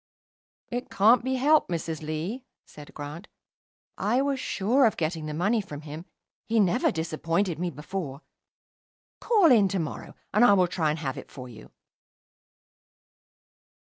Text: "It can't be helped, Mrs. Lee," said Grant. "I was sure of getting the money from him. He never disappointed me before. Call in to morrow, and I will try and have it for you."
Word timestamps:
"It 0.69 0.89
can't 0.89 1.23
be 1.23 1.35
helped, 1.35 1.69
Mrs. 1.69 2.01
Lee," 2.01 2.43
said 2.65 2.91
Grant. 2.95 3.27
"I 3.99 4.19
was 4.23 4.39
sure 4.39 4.87
of 4.87 4.97
getting 4.97 5.27
the 5.27 5.33
money 5.35 5.61
from 5.61 5.81
him. 5.81 6.05
He 6.47 6.59
never 6.59 6.89
disappointed 6.91 7.59
me 7.59 7.69
before. 7.69 8.23
Call 9.19 9.51
in 9.51 9.67
to 9.67 9.77
morrow, 9.77 10.15
and 10.33 10.43
I 10.43 10.53
will 10.53 10.65
try 10.65 10.89
and 10.89 10.97
have 10.97 11.19
it 11.19 11.29
for 11.29 11.47
you." 11.47 11.69